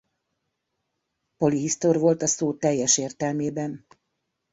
Polihisztor 1.37 1.97
volt 1.99 2.21
a 2.21 2.27
szó 2.27 2.53
teljes 2.53 2.97
értelmében. 2.97 3.85